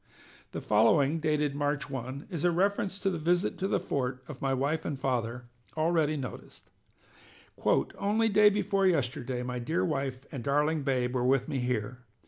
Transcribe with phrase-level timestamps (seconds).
[0.51, 4.41] The following, dated March 1, is a reference to the visit to the fort of
[4.41, 5.45] my wife and father
[5.77, 6.71] already noticed:
[7.63, 11.99] "Only day before yesterday my dear wife and darling babe were with me here.